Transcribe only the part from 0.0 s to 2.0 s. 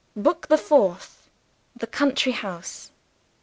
BOOK THE FOURTH THE